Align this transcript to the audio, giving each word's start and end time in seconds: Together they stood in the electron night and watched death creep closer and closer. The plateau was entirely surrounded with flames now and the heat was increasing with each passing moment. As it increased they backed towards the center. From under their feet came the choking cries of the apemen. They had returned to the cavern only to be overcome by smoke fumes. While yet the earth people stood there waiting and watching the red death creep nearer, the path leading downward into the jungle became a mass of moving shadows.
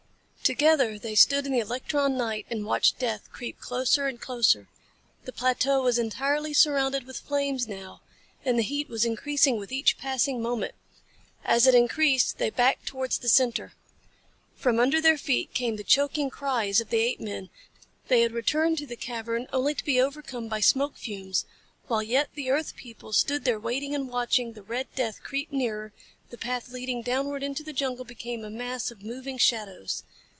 Together 0.43 0.99
they 0.99 1.15
stood 1.15 1.45
in 1.45 1.53
the 1.53 1.61
electron 1.61 2.17
night 2.17 2.45
and 2.49 2.65
watched 2.65 2.99
death 2.99 3.31
creep 3.31 3.57
closer 3.61 4.07
and 4.07 4.19
closer. 4.19 4.67
The 5.23 5.31
plateau 5.31 5.81
was 5.81 5.97
entirely 5.97 6.53
surrounded 6.53 7.05
with 7.05 7.19
flames 7.21 7.69
now 7.69 8.01
and 8.43 8.59
the 8.59 8.63
heat 8.63 8.89
was 8.89 9.05
increasing 9.05 9.55
with 9.55 9.71
each 9.71 9.97
passing 9.97 10.41
moment. 10.41 10.75
As 11.45 11.67
it 11.67 11.73
increased 11.75 12.37
they 12.37 12.49
backed 12.49 12.85
towards 12.85 13.19
the 13.19 13.29
center. 13.29 13.71
From 14.57 14.77
under 14.77 14.99
their 14.99 15.17
feet 15.17 15.53
came 15.53 15.77
the 15.77 15.85
choking 15.85 16.29
cries 16.29 16.81
of 16.81 16.89
the 16.89 16.99
apemen. 16.99 17.49
They 18.09 18.19
had 18.19 18.33
returned 18.33 18.77
to 18.79 18.85
the 18.85 18.97
cavern 18.97 19.47
only 19.53 19.73
to 19.73 19.85
be 19.85 20.01
overcome 20.01 20.49
by 20.49 20.59
smoke 20.59 20.97
fumes. 20.97 21.45
While 21.87 22.03
yet 22.03 22.27
the 22.33 22.49
earth 22.49 22.75
people 22.75 23.13
stood 23.13 23.45
there 23.45 23.57
waiting 23.59 23.95
and 23.95 24.09
watching 24.09 24.51
the 24.51 24.63
red 24.63 24.87
death 24.95 25.21
creep 25.23 25.53
nearer, 25.53 25.93
the 26.29 26.37
path 26.37 26.73
leading 26.73 27.01
downward 27.01 27.41
into 27.41 27.63
the 27.63 27.71
jungle 27.71 28.03
became 28.03 28.43
a 28.43 28.49
mass 28.49 28.91
of 28.91 29.01
moving 29.01 29.37
shadows. 29.37 30.03